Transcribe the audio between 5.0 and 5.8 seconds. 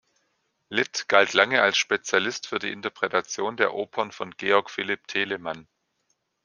Telemann.